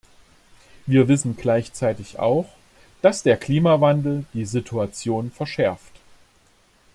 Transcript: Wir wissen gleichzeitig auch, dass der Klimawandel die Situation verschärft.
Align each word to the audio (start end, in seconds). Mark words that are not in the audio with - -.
Wir 0.87 1.07
wissen 1.07 1.37
gleichzeitig 1.37 2.17
auch, 2.17 2.47
dass 3.03 3.21
der 3.21 3.37
Klimawandel 3.37 4.25
die 4.33 4.45
Situation 4.45 5.29
verschärft. 5.29 5.91